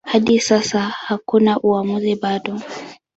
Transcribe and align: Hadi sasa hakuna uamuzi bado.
Hadi 0.05 0.39
sasa 0.39 0.79
hakuna 0.81 1.59
uamuzi 1.59 2.15
bado. 2.15 2.59